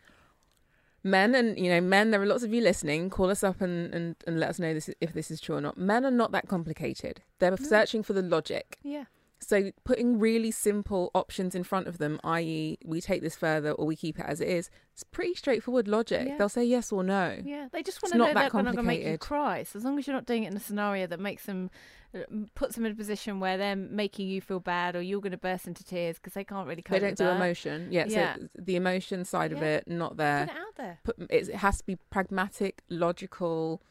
men 1.04 1.36
and 1.36 1.58
you 1.58 1.70
know 1.70 1.82
men 1.82 2.12
there 2.12 2.22
are 2.22 2.26
lots 2.26 2.44
of 2.44 2.54
you 2.54 2.62
listening. 2.62 3.10
Call 3.10 3.30
us 3.30 3.44
up 3.44 3.62
and, 3.62 3.94
and, 3.94 4.16
and 4.28 4.40
let 4.40 4.50
us 4.50 4.60
know 4.60 4.74
this 4.74 4.90
if 5.02 5.14
this 5.14 5.32
is 5.32 5.40
true 5.40 5.56
or 5.56 5.62
not. 5.62 5.78
Men 5.78 6.06
are 6.06 6.12
not 6.12 6.32
that 6.32 6.48
complicated. 6.48 7.22
They're 7.40 7.56
searching 7.58 8.04
for 8.04 8.14
the 8.14 8.22
logic. 8.22 8.78
Yeah. 8.84 9.06
So 9.42 9.72
putting 9.86 10.20
really 10.20 10.52
simple 10.52 11.12
options 11.16 11.56
in 11.56 11.64
front 11.64 11.88
of 11.88 11.98
them 11.98 12.20
i.e 12.24 12.78
we 12.84 13.00
take 13.00 13.22
this 13.22 13.36
further 13.36 13.72
or 13.72 13.86
we 13.86 13.96
keep 13.96 14.20
it 14.20 14.26
as 14.28 14.42
it 14.42 14.48
is 14.50 14.70
it's 14.94 15.04
pretty 15.04 15.34
straightforward 15.34 15.88
logic 15.88 16.28
Yeah. 16.28 16.38
they'll 16.38 16.50
say 16.50 16.66
yes 16.66 16.92
or 16.92 17.04
no 17.04 17.38
Yeah, 17.44 17.68
they 17.72 17.82
just 17.82 17.98
It's 17.98 18.04
want 18.04 18.12
to 18.14 18.18
know 18.18 18.26
that 18.26 18.34
that 18.34 18.52
they're 18.52 18.64
not 18.64 18.76
going 18.76 18.84
to 18.86 18.92
make 18.92 19.06
you 19.06 19.18
cry. 19.18 19.64
So 19.64 19.78
as 19.80 19.86
long 19.86 19.98
as 19.98 20.06
you're 20.08 20.16
not 20.16 20.26
doing 20.26 20.44
it 20.44 20.52
in 20.52 20.58
a 20.58 20.60
scenario 20.60 21.08
that 21.08 21.20
makes 21.22 21.46
them, 21.46 21.70
uh, 22.14 22.20
puts 22.54 22.76
them 22.76 22.86
in 22.86 22.92
a 22.92 22.96
position 22.96 23.40
where 23.40 23.58
they're 23.58 23.76
making 23.78 24.28
you 24.28 24.42
feel 24.42 24.60
bad 24.60 24.96
or 24.98 25.02
you're 25.02 25.22
going 25.22 25.32
to 25.32 25.38
burst 25.38 25.68
into 25.68 25.84
tears 25.86 26.18
because 26.18 26.34
they 26.34 26.44
can't 26.44 26.68
really 26.68 26.82
cope 26.82 27.00
they 27.00 27.08
don't 27.08 27.18
do 27.18 27.24
that. 27.24 27.36
emotion 27.38 27.88
yeah, 27.92 28.06
Yeah. 28.08 28.36
so 28.36 28.48
the 28.60 28.76
emotion 28.76 29.24
side 29.24 29.54
of 29.54 29.62
it 29.62 29.88
not 29.88 30.18
there 30.18 30.48
Put 30.48 30.56
it 30.56 30.60
out 30.60 30.76
there. 30.76 31.00
put 31.06 31.16
it 31.32 31.56
has 31.56 31.78
to 31.78 31.86
be 31.86 31.96
pragmatic, 32.10 32.82
logical, 32.90 33.82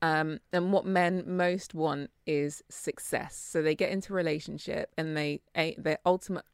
um, 0.00 0.40
and 0.52 0.72
what 0.72 0.86
men 0.86 1.24
most 1.26 1.74
want 1.74 2.10
is 2.26 2.62
success. 2.68 3.36
So 3.36 3.62
they 3.62 3.74
get 3.74 3.90
into 3.90 4.12
a 4.12 4.16
relationship 4.16 4.92
and 4.96 5.16
they 5.16 5.40
their 5.76 5.98
ultimate 6.06 6.44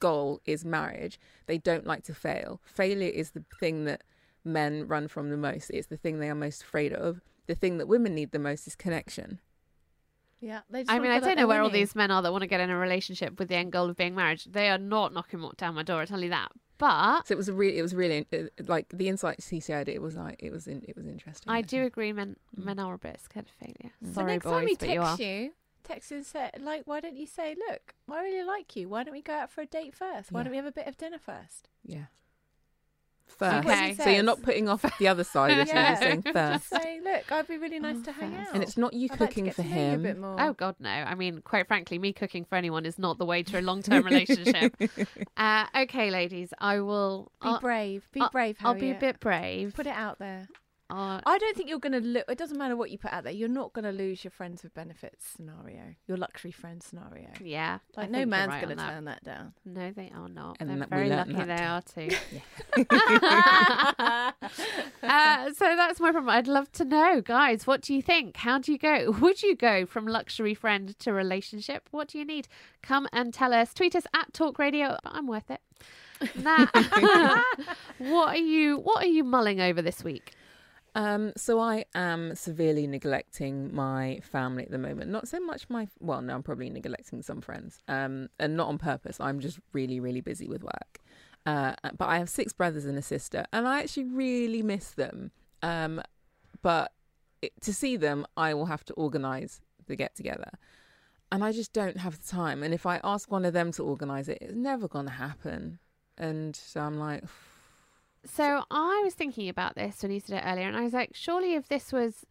goal 0.00 0.40
is 0.46 0.64
marriage. 0.64 1.20
They 1.46 1.58
don't 1.58 1.86
like 1.86 2.04
to 2.04 2.14
fail. 2.14 2.60
Failure 2.64 3.10
is 3.10 3.32
the 3.32 3.44
thing 3.60 3.84
that 3.84 4.02
men 4.44 4.86
run 4.88 5.08
from 5.08 5.30
the 5.30 5.36
most. 5.36 5.70
It's 5.70 5.88
the 5.88 5.96
thing 5.96 6.18
they 6.18 6.30
are 6.30 6.34
most 6.34 6.62
afraid 6.62 6.92
of. 6.92 7.20
The 7.46 7.54
thing 7.54 7.78
that 7.78 7.88
women 7.88 8.14
need 8.14 8.32
the 8.32 8.38
most 8.38 8.66
is 8.66 8.74
connection. 8.74 9.40
Yeah, 10.44 10.60
they 10.70 10.82
just 10.82 10.90
I 10.92 10.98
mean, 10.98 11.10
I 11.10 11.20
don't 11.20 11.30
know 11.30 11.34
they're 11.36 11.46
where 11.46 11.62
all 11.62 11.70
these 11.70 11.94
men 11.94 12.10
are 12.10 12.20
that 12.22 12.30
want 12.32 12.42
to 12.42 12.46
get 12.46 12.60
in 12.60 12.68
a 12.70 12.76
relationship 12.76 13.38
with 13.38 13.48
the 13.48 13.54
end 13.56 13.72
goal 13.72 13.88
of 13.88 13.96
being 13.96 14.14
married. 14.14 14.42
They 14.46 14.68
are 14.68 14.78
not 14.78 15.12
knocking 15.14 15.40
down 15.56 15.74
my 15.74 15.82
door. 15.82 16.02
I 16.02 16.04
tell 16.04 16.20
you 16.22 16.30
that. 16.30 16.50
But 16.76 17.26
So 17.26 17.32
it 17.32 17.36
was 17.38 17.48
a 17.48 17.52
really, 17.54 17.78
it 17.78 17.82
was 17.82 17.94
really 17.94 18.26
uh, 18.32 18.44
like 18.66 18.86
the 18.92 19.08
insights 19.08 19.48
he 19.48 19.60
shared. 19.60 19.88
It 19.88 20.02
was 20.02 20.16
like 20.16 20.36
it 20.42 20.50
was 20.52 20.66
in, 20.66 20.82
it 20.86 20.96
was 20.96 21.06
interesting. 21.06 21.50
I 21.50 21.58
I 21.58 21.62
do 21.62 21.78
think. 21.78 21.86
agree, 21.92 22.12
men 22.12 22.36
men 22.56 22.78
are 22.78 22.94
a 22.94 22.98
bit 22.98 23.20
scared 23.22 23.46
of 23.46 23.52
failure. 23.52 23.92
So 24.04 24.12
Sorry, 24.12 24.32
next 24.32 24.44
boys, 24.44 24.52
time 24.52 24.66
he 24.68 24.76
but 24.76 24.88
you 24.90 25.00
are. 25.00 25.04
texts 25.16 25.20
you, 25.20 25.52
text 25.84 26.12
and 26.12 26.26
say, 26.26 26.50
like, 26.60 26.82
why 26.86 27.00
don't 27.00 27.16
you 27.16 27.26
say, 27.26 27.54
look, 27.70 27.94
I 28.10 28.20
really 28.22 28.44
like 28.44 28.74
you. 28.76 28.88
Why 28.88 29.04
don't 29.04 29.12
we 29.14 29.22
go 29.22 29.32
out 29.34 29.50
for 29.50 29.60
a 29.62 29.66
date 29.66 29.94
first? 29.94 30.30
Why 30.32 30.40
Yeah. 30.40 30.44
don't 30.44 30.50
we 30.50 30.56
have 30.56 30.66
a 30.66 30.72
bit 30.72 30.86
of 30.88 30.96
dinner 30.98 31.18
first? 31.18 31.68
Yeah. 31.84 32.06
First. 33.26 33.66
Okay. 33.66 33.94
So 33.94 34.10
you're 34.10 34.22
not 34.22 34.42
putting 34.42 34.68
off 34.68 34.84
the 34.98 35.08
other 35.08 35.24
side 35.24 35.50
of 35.50 35.58
it. 35.58 35.66
You're 35.74 35.82
just 35.82 36.00
saying 36.02 36.22
Just 36.22 36.32
first. 36.34 36.68
say, 36.82 37.00
look, 37.02 37.32
I'd 37.32 37.48
be 37.48 37.56
really 37.56 37.80
nice 37.80 37.96
Oh, 37.98 38.02
to 38.04 38.12
hang 38.12 38.30
first. 38.36 38.48
out. 38.48 38.54
And 38.54 38.62
it's 38.62 38.76
not 38.76 38.92
you 38.94 39.08
I'd 39.10 39.10
like 39.10 39.18
to 39.18 39.26
cooking 39.26 39.44
get 39.46 39.54
for 39.56 39.62
to 39.62 39.68
know 39.68 39.74
you 39.74 39.80
a 39.82 39.90
him. 39.90 40.02
bit 40.02 40.18
more. 40.18 40.36
Oh 40.38 40.52
God, 40.52 40.76
no! 40.78 40.88
I 40.90 41.14
mean, 41.16 41.40
quite 41.42 41.66
frankly, 41.66 41.98
me 41.98 42.12
cooking 42.12 42.44
for 42.44 42.54
anyone 42.54 42.86
is 42.86 42.96
not 42.98 43.18
the 43.18 43.24
way 43.24 43.42
to 43.42 43.58
a 43.58 43.62
long-term 43.62 44.04
relationship. 44.04 44.76
uh, 45.36 45.66
okay, 45.76 46.10
ladies, 46.12 46.54
I 46.58 46.78
will. 46.80 47.32
be 47.42 47.48
I'll, 47.48 47.60
brave. 47.60 48.08
Be 48.12 48.20
I'll- 48.20 48.30
brave. 48.30 48.56
I'll 48.62 48.74
be 48.74 48.90
a 48.92 48.94
bit 48.94 49.18
brave. 49.18 49.74
Put 49.74 49.86
it 49.88 49.94
out 49.96 50.18
there. 50.20 50.46
Uh, 50.90 51.18
I 51.24 51.38
don't 51.38 51.56
think 51.56 51.70
you're 51.70 51.78
going 51.78 51.94
to 51.94 52.00
look. 52.06 52.26
It 52.28 52.36
doesn't 52.36 52.58
matter 52.58 52.76
what 52.76 52.90
you 52.90 52.98
put 52.98 53.10
out 53.12 53.24
there. 53.24 53.32
You're 53.32 53.48
not 53.48 53.72
going 53.72 53.86
to 53.86 53.90
lose 53.90 54.22
your 54.22 54.30
friends 54.30 54.62
with 54.62 54.74
benefits 54.74 55.26
scenario, 55.26 55.94
your 56.06 56.18
luxury 56.18 56.50
friend 56.50 56.82
scenario. 56.82 57.30
yeah, 57.42 57.78
Like 57.96 58.10
think 58.10 58.18
no 58.18 58.26
man's 58.26 58.50
right 58.50 58.62
going 58.62 58.76
to 58.76 58.84
turn 58.84 59.04
that 59.06 59.24
down. 59.24 59.54
No, 59.64 59.90
they 59.92 60.12
are 60.14 60.28
not. 60.28 60.58
And 60.60 60.68
They're 60.68 60.86
very 60.86 61.08
lucky 61.08 61.32
that 61.32 61.46
they 61.46 61.64
are 61.64 61.80
too. 61.80 62.10
uh, 65.02 65.52
so 65.54 65.76
that's 65.76 66.00
my 66.00 66.12
problem. 66.12 66.28
I'd 66.28 66.48
love 66.48 66.70
to 66.72 66.84
know, 66.84 67.22
guys. 67.22 67.66
What 67.66 67.80
do 67.80 67.94
you 67.94 68.02
think? 68.02 68.36
How 68.36 68.58
do 68.58 68.70
you 68.70 68.78
go? 68.78 69.10
Would 69.20 69.42
you 69.42 69.56
go 69.56 69.86
from 69.86 70.06
luxury 70.06 70.54
friend 70.54 70.98
to 70.98 71.12
relationship? 71.14 71.88
What 71.92 72.08
do 72.08 72.18
you 72.18 72.26
need? 72.26 72.46
Come 72.82 73.08
and 73.10 73.32
tell 73.32 73.54
us. 73.54 73.72
Tweet 73.72 73.96
us 73.96 74.04
at 74.14 74.34
Talk 74.34 74.58
Radio. 74.58 74.98
I'm 75.04 75.26
worth 75.26 75.50
it. 75.50 75.60
Nat, 76.36 76.70
what 77.98 78.28
are 78.28 78.36
you? 78.36 78.78
What 78.78 79.02
are 79.04 79.08
you 79.08 79.24
mulling 79.24 79.60
over 79.60 79.80
this 79.82 80.04
week? 80.04 80.32
Um, 80.96 81.32
so 81.36 81.58
I 81.58 81.86
am 81.94 82.36
severely 82.36 82.86
neglecting 82.86 83.74
my 83.74 84.20
family 84.22 84.62
at 84.64 84.70
the 84.70 84.78
moment. 84.78 85.10
Not 85.10 85.26
so 85.26 85.40
much 85.40 85.68
my 85.68 85.88
well, 86.00 86.22
no, 86.22 86.34
I'm 86.34 86.42
probably 86.42 86.70
neglecting 86.70 87.22
some 87.22 87.40
friends. 87.40 87.80
Um, 87.88 88.28
and 88.38 88.56
not 88.56 88.68
on 88.68 88.78
purpose. 88.78 89.18
I'm 89.20 89.40
just 89.40 89.58
really, 89.72 89.98
really 89.98 90.20
busy 90.20 90.48
with 90.48 90.62
work. 90.62 91.00
Uh, 91.46 91.74
but 91.98 92.06
I 92.08 92.18
have 92.18 92.28
six 92.28 92.52
brothers 92.52 92.86
and 92.86 92.96
a 92.96 93.02
sister, 93.02 93.44
and 93.52 93.68
I 93.68 93.80
actually 93.80 94.04
really 94.04 94.62
miss 94.62 94.90
them. 94.92 95.30
Um, 95.62 96.00
but 96.62 96.92
it, 97.42 97.52
to 97.62 97.74
see 97.74 97.96
them, 97.96 98.26
I 98.36 98.54
will 98.54 98.66
have 98.66 98.84
to 98.86 98.94
organise 98.94 99.60
the 99.86 99.96
get 99.96 100.14
together, 100.14 100.50
and 101.30 101.44
I 101.44 101.52
just 101.52 101.74
don't 101.74 101.98
have 101.98 102.18
the 102.18 102.26
time. 102.26 102.62
And 102.62 102.72
if 102.72 102.86
I 102.86 103.00
ask 103.04 103.30
one 103.30 103.44
of 103.44 103.52
them 103.52 103.72
to 103.72 103.82
organise 103.84 104.28
it, 104.28 104.38
it's 104.40 104.54
never 104.54 104.88
going 104.88 105.04
to 105.04 105.12
happen. 105.12 105.80
And 106.16 106.56
so 106.56 106.80
I'm 106.80 106.98
like, 106.98 107.24
So 108.24 108.64
I 108.70 109.02
was 109.04 109.14
thinking 109.14 109.48
about 109.48 109.74
this 109.74 110.02
when 110.02 110.10
you 110.10 110.20
said 110.20 110.42
it 110.42 110.46
earlier, 110.48 110.66
and 110.66 110.76
I 110.76 110.82
was 110.82 110.92
like, 110.92 111.10
surely 111.14 111.54
if 111.54 111.68
this 111.68 111.92
was 111.92 112.24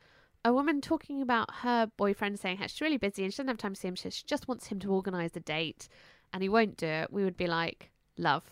a 0.43 0.51
woman 0.51 0.81
talking 0.81 1.21
about 1.21 1.49
her 1.61 1.89
boyfriend 1.97 2.39
saying 2.39 2.57
how 2.57 2.67
she's 2.67 2.81
really 2.81 2.97
busy 2.97 3.23
and 3.23 3.31
she 3.31 3.37
doesn't 3.37 3.47
have 3.47 3.57
time 3.57 3.75
to 3.75 3.79
see 3.79 3.87
him, 3.87 3.95
she 3.95 4.09
just 4.25 4.47
wants 4.47 4.67
him 4.67 4.79
to 4.79 4.91
organise 4.91 5.35
a 5.35 5.39
date, 5.39 5.87
and 6.33 6.41
he 6.41 6.49
won't 6.49 6.77
do 6.77 6.87
it, 6.87 7.13
we 7.13 7.23
would 7.23 7.37
be 7.37 7.47
like, 7.47 7.91
love, 8.17 8.43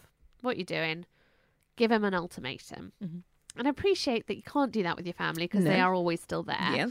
what 0.41 0.55
are 0.55 0.57
you're 0.57 0.65
doing. 0.65 1.05
Give 1.75 1.91
him 1.91 2.03
an 2.03 2.13
ultimatum. 2.13 2.93
Mhm. 3.03 3.24
And 3.57 3.67
I 3.67 3.71
appreciate 3.71 4.27
that 4.27 4.38
you 4.38 4.43
can't 4.43 4.71
do 4.71 4.83
that 4.83 4.95
with 4.95 5.05
your 5.05 5.13
family 5.13 5.45
because 5.45 5.65
they 5.65 5.81
are 5.81 5.93
always 5.93 6.21
still 6.21 6.43
there. 6.43 6.57
Yeah. 6.74 6.88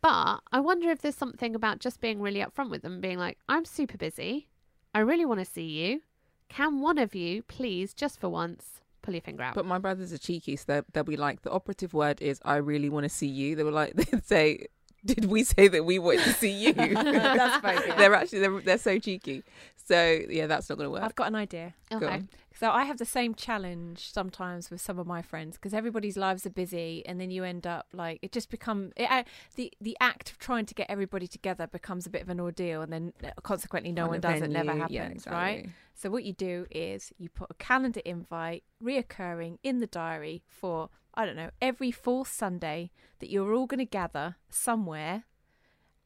But 0.00 0.40
I 0.50 0.58
wonder 0.58 0.90
if 0.90 1.00
there's 1.00 1.14
something 1.14 1.54
about 1.54 1.78
just 1.78 2.00
being 2.00 2.20
really 2.20 2.40
upfront 2.40 2.70
with 2.70 2.82
them, 2.82 3.00
being 3.00 3.18
like, 3.18 3.38
I'm 3.48 3.64
super 3.64 3.98
busy. 3.98 4.48
I 4.94 5.00
really 5.00 5.26
want 5.26 5.40
to 5.40 5.44
see 5.44 5.66
you. 5.66 6.02
Can 6.48 6.80
one 6.80 6.98
of 6.98 7.14
you 7.14 7.42
please, 7.42 7.94
just 7.94 8.18
for 8.18 8.28
once, 8.28 8.80
pull 9.10 9.14
your 9.14 9.22
finger 9.22 9.42
out? 9.42 9.54
But 9.54 9.66
my 9.66 9.78
brothers 9.78 10.12
are 10.12 10.18
cheeky, 10.18 10.56
so 10.56 10.64
they'll, 10.66 10.84
they'll 10.92 11.04
be 11.04 11.16
like, 11.16 11.42
the 11.42 11.50
operative 11.50 11.92
word 11.92 12.22
is, 12.22 12.40
I 12.44 12.56
really 12.56 12.88
want 12.88 13.04
to 13.04 13.10
see 13.10 13.26
you. 13.26 13.56
They 13.56 13.64
were 13.64 13.70
like, 13.70 13.94
they'd 13.94 14.24
say, 14.24 14.66
did 15.04 15.26
we 15.26 15.44
say 15.44 15.68
that 15.68 15.84
we 15.84 15.98
wanted 15.98 16.24
to 16.24 16.32
see 16.34 16.50
you? 16.50 16.72
That's 16.74 17.62
very 17.62 17.76
good. 17.86 17.94
They're 17.98 18.14
actually, 18.14 18.40
they're, 18.40 18.60
they're 18.60 18.78
so 18.78 18.98
cheeky. 18.98 19.42
So, 19.86 20.20
yeah, 20.28 20.46
that's 20.46 20.68
not 20.68 20.78
going 20.78 20.86
to 20.86 20.90
work. 20.92 21.02
I've 21.02 21.16
got 21.16 21.26
an 21.26 21.34
idea. 21.34 21.74
Okay. 21.92 22.22
So 22.54 22.70
I 22.70 22.84
have 22.84 22.98
the 22.98 23.04
same 23.04 23.34
challenge 23.34 24.12
sometimes 24.12 24.70
with 24.70 24.80
some 24.80 25.00
of 25.00 25.06
my 25.06 25.20
friends 25.20 25.56
because 25.56 25.74
everybody's 25.74 26.16
lives 26.16 26.46
are 26.46 26.50
busy, 26.50 27.02
and 27.06 27.20
then 27.20 27.32
you 27.32 27.42
end 27.42 27.66
up 27.66 27.88
like 27.92 28.20
it 28.22 28.30
just 28.30 28.50
become 28.50 28.92
it, 28.96 29.10
uh, 29.10 29.24
the 29.56 29.72
the 29.80 29.96
act 29.98 30.30
of 30.30 30.38
trying 30.38 30.66
to 30.66 30.74
get 30.74 30.88
everybody 30.88 31.26
together 31.26 31.66
becomes 31.66 32.06
a 32.06 32.10
bit 32.10 32.22
of 32.22 32.28
an 32.28 32.38
ordeal, 32.38 32.82
and 32.82 32.92
then 32.92 33.12
uh, 33.24 33.30
consequently 33.42 33.90
no 33.90 34.06
one 34.06 34.20
does 34.20 34.42
it, 34.42 34.50
never 34.50 34.72
happens, 34.76 35.24
yeah, 35.26 35.34
right? 35.34 35.68
So 36.00 36.08
what 36.08 36.24
you 36.24 36.32
do 36.32 36.64
is 36.70 37.12
you 37.18 37.28
put 37.28 37.50
a 37.50 37.54
calendar 37.54 38.00
invite 38.06 38.64
reoccurring 38.82 39.58
in 39.62 39.80
the 39.80 39.86
diary 39.86 40.42
for 40.48 40.88
I 41.12 41.26
don't 41.26 41.36
know 41.36 41.50
every 41.60 41.90
fourth 41.90 42.32
Sunday 42.32 42.90
that 43.18 43.28
you're 43.28 43.52
all 43.52 43.66
going 43.66 43.80
to 43.80 43.84
gather 43.84 44.36
somewhere. 44.48 45.24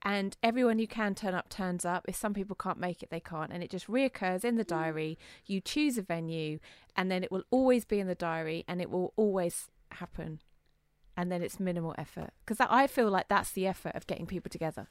And 0.02 0.36
everyone 0.42 0.80
who 0.80 0.88
can 0.88 1.14
turn 1.14 1.34
up 1.34 1.48
turns 1.48 1.84
up. 1.84 2.06
If 2.08 2.16
some 2.16 2.34
people 2.34 2.56
can't 2.56 2.80
make 2.80 3.04
it, 3.04 3.10
they 3.10 3.20
can't. 3.20 3.52
And 3.52 3.62
it 3.62 3.70
just 3.70 3.86
reoccurs 3.86 4.44
in 4.44 4.56
the 4.56 4.64
mm. 4.64 4.68
diary. 4.68 5.16
You 5.46 5.60
choose 5.60 5.96
a 5.96 6.02
venue, 6.02 6.58
and 6.96 7.08
then 7.08 7.22
it 7.22 7.30
will 7.30 7.44
always 7.50 7.84
be 7.84 8.00
in 8.00 8.08
the 8.08 8.14
diary, 8.14 8.64
and 8.66 8.82
it 8.82 8.90
will 8.90 9.14
always 9.16 9.68
happen. 9.92 10.40
And 11.16 11.30
then 11.30 11.40
it's 11.40 11.60
minimal 11.60 11.94
effort. 11.96 12.32
Because 12.44 12.58
I 12.68 12.86
feel 12.86 13.10
like 13.10 13.28
that's 13.28 13.52
the 13.52 13.66
effort 13.66 13.94
of 13.94 14.06
getting 14.06 14.26
people 14.26 14.50
together. 14.50 14.88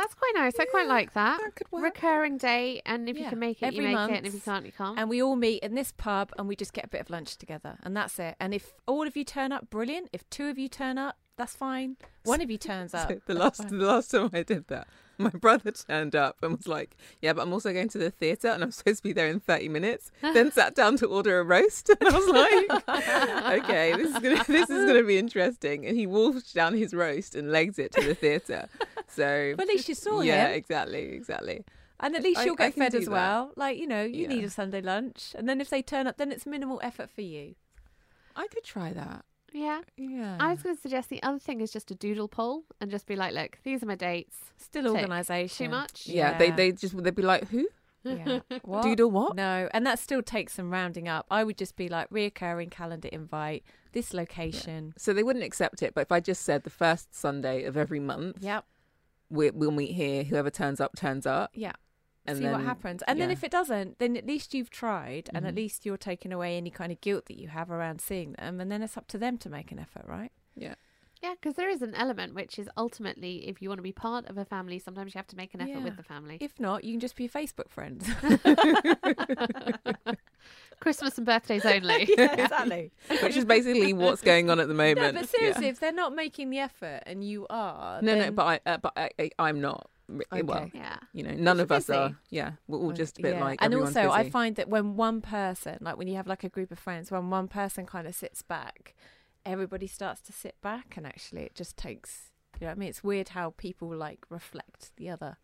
That's 0.00 0.14
quite 0.14 0.32
nice. 0.34 0.54
I 0.58 0.64
quite 0.64 0.86
like 0.88 1.12
that. 1.12 1.40
that 1.40 1.54
could 1.56 1.70
work. 1.70 1.82
Recurring 1.84 2.38
date, 2.38 2.80
and 2.86 3.06
if 3.08 3.16
you 3.16 3.24
Yeah. 3.24 3.28
can 3.30 3.38
make 3.38 3.60
it, 3.62 3.66
Every 3.66 3.76
you 3.84 3.96
make 3.96 4.10
it, 4.10 4.16
and 4.18 4.26
if 4.26 4.32
you 4.34 4.40
can't, 4.40 4.64
you 4.64 4.72
can't. 4.72 4.98
And 4.98 5.10
we 5.10 5.22
all 5.22 5.36
meet 5.36 5.62
in 5.62 5.74
this 5.74 5.92
pub, 5.92 6.32
and 6.38 6.48
we 6.48 6.56
just 6.56 6.72
get 6.72 6.84
a 6.86 6.88
bit 6.88 7.02
of 7.02 7.10
lunch 7.10 7.36
together. 7.36 7.76
And 7.82 7.94
that's 7.96 8.18
it. 8.18 8.34
And 8.40 8.54
if 8.54 8.72
all 8.86 9.06
of 9.06 9.14
you 9.16 9.24
turn 9.24 9.52
up, 9.52 9.68
brilliant. 9.68 10.08
If 10.12 10.28
two 10.30 10.48
of 10.48 10.58
you 10.58 10.68
turn 10.68 10.96
up, 10.96 11.16
that's 11.36 11.54
fine. 11.54 11.96
One 12.24 12.40
of 12.40 12.50
you 12.50 12.56
turns 12.58 12.94
up. 12.94 13.08
So 13.10 13.20
the 13.26 13.34
that's 13.34 13.38
last 13.58 13.68
fine. 13.68 13.78
the 13.78 13.84
last 13.86 14.10
time 14.10 14.30
I 14.32 14.42
did 14.42 14.68
that, 14.68 14.88
my 15.18 15.28
brother 15.30 15.70
turned 15.70 16.14
up 16.16 16.38
and 16.42 16.56
was 16.56 16.66
like, 16.66 16.96
"Yeah, 17.20 17.34
but 17.34 17.42
I'm 17.42 17.52
also 17.52 17.70
going 17.72 17.88
to 17.90 17.98
the 17.98 18.10
theatre 18.10 18.48
and 18.48 18.62
I'm 18.62 18.70
supposed 18.72 18.98
to 18.98 19.02
be 19.02 19.12
there 19.12 19.26
in 19.28 19.38
30 19.40 19.68
minutes." 19.68 20.10
Then 20.22 20.50
sat 20.58 20.74
down 20.74 20.96
to 20.98 21.06
order 21.06 21.40
a 21.40 21.44
roast, 21.44 21.90
and 21.90 21.98
I 22.08 22.18
was 22.18 22.28
like, 22.28 22.88
"Okay, 23.64 23.94
this 23.96 24.08
is 24.14 24.18
gonna 24.18 24.44
this 24.46 24.70
is 24.70 24.86
gonna 24.86 25.02
be 25.04 25.18
interesting." 25.18 25.84
And 25.86 25.96
he 25.96 26.06
wolfed 26.06 26.54
down 26.54 26.74
his 26.74 26.94
roast 26.94 27.34
and 27.34 27.50
legs 27.52 27.78
it 27.78 27.92
to 27.92 28.00
the 28.02 28.14
theatre. 28.14 28.68
So 29.10 29.54
But 29.56 29.64
at 29.64 29.68
least 29.68 29.88
you 29.88 29.94
saw 29.94 30.20
yeah, 30.22 30.48
him. 30.48 30.54
exactly, 30.54 31.02
exactly. 31.12 31.64
And 31.98 32.16
at 32.16 32.22
least 32.22 32.40
I- 32.40 32.44
you'll 32.44 32.54
get 32.56 32.74
fed 32.74 32.92
do 32.92 32.98
as 32.98 33.04
that. 33.06 33.10
well. 33.10 33.52
Like, 33.56 33.76
you 33.78 33.86
know, 33.86 34.02
you 34.02 34.22
Yeah. 34.22 34.28
need 34.28 34.44
a 34.44 34.50
Sunday 34.50 34.80
lunch. 34.80 35.34
And 35.36 35.48
then 35.48 35.60
if 35.60 35.68
they 35.68 35.82
turn 35.82 36.06
up, 36.06 36.16
then 36.16 36.32
it's 36.32 36.46
minimal 36.46 36.80
effort 36.82 37.10
for 37.10 37.20
you. 37.22 37.56
I 38.36 38.46
could 38.46 38.64
try 38.64 38.92
that. 38.92 39.24
yeah. 39.52 39.80
Yeah, 39.96 40.36
I 40.40 40.52
was 40.52 40.62
going 40.62 40.76
to 40.76 40.80
suggest 40.80 41.08
the 41.10 41.22
other 41.22 41.38
thing 41.40 41.60
is 41.60 41.72
just 41.72 41.90
a 41.90 41.94
doodle 41.94 42.28
poll 42.28 42.64
and 42.80 42.90
just 42.90 43.06
be 43.06 43.16
like, 43.16 43.34
look, 43.34 43.58
these 43.64 43.82
are 43.82 43.86
my 43.86 43.96
dates. 43.96 44.36
Still 44.56 44.84
Tick. 44.94 45.02
organisation. 45.02 45.66
Too 45.66 45.70
much? 45.70 46.06
yeah, 46.06 46.38
They 46.38 46.50
they 46.52 46.70
just 46.72 46.96
they'd 47.02 47.14
be 47.14 47.22
like, 47.22 47.48
"Who 47.48 47.68
Yeah. 48.04 48.40
What? 48.62 48.82
doodle 48.84 49.10
what?" 49.10 49.34
No, 49.36 49.68
and 49.74 49.84
that 49.86 49.98
still 49.98 50.22
takes 50.22 50.52
some 50.54 50.70
rounding 50.70 51.08
up. 51.08 51.26
I 51.30 51.42
would 51.44 51.58
just 51.58 51.74
be 51.76 51.88
like 51.88 52.08
reoccurring 52.10 52.70
calendar 52.70 53.08
invite, 53.10 53.64
this 53.92 54.14
location. 54.14 54.94
So 54.96 55.12
they 55.12 55.22
wouldn't 55.24 55.44
accept 55.44 55.82
it. 55.82 55.94
But 55.94 56.02
if 56.02 56.12
I 56.12 56.20
just 56.20 56.42
said 56.42 56.62
the 56.62 56.70
first 56.70 57.12
Sunday 57.14 57.64
of 57.64 57.76
every 57.76 58.00
month, 58.00 58.36
Yep. 58.42 58.64
We, 59.30 59.50
we'll 59.50 59.70
meet 59.70 59.92
here. 59.92 60.24
Whoever 60.24 60.50
turns 60.50 60.80
up 60.80 60.96
turns 60.96 61.26
up. 61.26 61.50
Yeah. 61.54 61.72
And 62.26 62.36
See 62.38 62.44
then, 62.44 62.52
what 62.52 62.60
happens. 62.62 63.02
And 63.08 63.18
then 63.20 63.30
if 63.30 63.42
it 63.42 63.50
doesn't, 63.50 63.98
then 63.98 64.14
at 64.16 64.26
least 64.26 64.52
you've 64.52 64.68
tried 64.70 65.30
and 65.34 65.46
at 65.46 65.54
Mhm. 65.54 65.56
least 65.56 65.86
you're 65.86 65.96
taking 65.96 66.32
away 66.32 66.56
any 66.58 66.70
kind 66.70 66.92
of 66.92 67.00
guilt 67.00 67.26
that 67.26 67.38
you 67.38 67.48
have 67.48 67.70
around 67.70 68.00
seeing 68.00 68.32
them. 68.34 68.60
And 68.60 68.70
then 68.70 68.82
it's 68.82 68.96
up 68.98 69.06
to 69.08 69.18
them 69.18 69.38
to 69.38 69.48
make 69.48 69.72
an 69.72 69.78
effort, 69.78 70.04
right? 70.06 70.30
yeah. 70.54 70.74
Yeah, 71.22 71.34
because 71.38 71.54
there 71.54 71.68
is 71.68 71.82
an 71.82 71.94
element 71.94 72.34
which 72.34 72.58
is 72.58 72.66
ultimately, 72.78 73.46
if 73.46 73.60
you 73.60 73.68
want 73.68 73.78
to 73.78 73.82
be 73.82 73.92
part 73.92 74.26
of 74.26 74.38
a 74.38 74.44
family, 74.46 74.78
sometimes 74.78 75.12
you 75.14 75.18
have 75.18 75.26
to 75.28 75.36
make 75.36 75.52
an 75.52 75.60
effort 75.60 75.70
Yeah. 75.70 75.84
with 75.84 75.96
the 75.98 76.02
family. 76.02 76.38
If 76.40 76.58
not, 76.58 76.82
you 76.82 76.92
can 76.94 77.00
just 77.00 77.14
be 77.14 77.28
Facebook 77.28 77.68
friends. 77.68 78.08
Christmas 80.80 81.16
and 81.18 81.26
birthdays 81.26 81.64
only. 81.64 82.08
yeah, 82.18 82.32
exactly. 82.34 82.90
which 83.22 83.36
is 83.36 83.44
basically 83.44 83.92
what's 83.92 84.22
going 84.22 84.50
on 84.50 84.58
at 84.60 84.68
the 84.68 84.74
moment. 84.74 85.14
No, 85.14 85.20
but 85.20 85.28
seriously, 85.28 85.64
Yeah. 85.66 85.70
if 85.72 85.80
they're 85.80 85.92
not 85.92 86.14
making 86.14 86.50
the 86.50 86.58
effort 86.58 87.02
and 87.06 87.22
you 87.22 87.46
are, 87.50 88.00
no, 88.02 88.14
no, 88.16 88.30
but 88.30 88.46
I, 88.46 88.60
uh, 88.70 88.78
but 88.78 88.92
I, 88.96 89.10
I, 89.18 89.30
I'm 89.38 89.60
not. 89.60 89.88
Okay. 90.32 90.42
Well, 90.42 90.68
Yeah. 90.74 90.96
you 91.12 91.22
know, 91.22 91.30
none 91.34 91.58
You're 91.58 91.64
of 91.64 91.72
us 91.72 91.88
are. 91.90 92.16
Yeah, 92.30 92.52
we're 92.66 92.78
all 92.78 92.92
just 92.92 93.18
a 93.18 93.22
bit 93.22 93.34
Yeah. 93.34 93.44
like. 93.44 93.62
and 93.62 93.72
everyone's 93.72 93.96
also 93.96 94.10
I 94.10 94.28
find 94.28 94.56
that 94.56 94.68
when 94.68 94.96
one 94.96 95.20
person, 95.20 95.78
like 95.80 95.96
when 95.96 96.08
you 96.08 96.16
have 96.16 96.26
like 96.26 96.42
a 96.42 96.48
group 96.48 96.72
of 96.72 96.78
friends, 96.80 97.10
when 97.12 97.30
one 97.30 97.46
person 97.46 97.86
kind 97.86 98.08
of 98.08 98.14
sits 98.16 98.42
back, 98.42 98.96
everybody 99.46 99.86
starts 99.86 100.20
to 100.22 100.32
sit 100.32 100.56
back, 100.62 100.94
and 100.96 101.06
actually 101.06 101.42
it 101.42 101.54
just 101.54 101.76
takes. 101.76 102.32
You 102.60 102.66
know 102.66 102.72
what 102.72 102.76
I 102.78 102.80
mean? 102.80 102.88
It's 102.88 103.04
weird 103.04 103.28
how 103.30 103.54
people 103.56 103.88
like 103.94 104.26
reflect 104.28 104.90
the 104.96 105.08
other 105.10 105.36